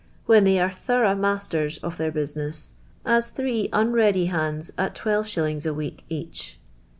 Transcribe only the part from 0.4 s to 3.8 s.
they are thorough masters of thi ir business, as three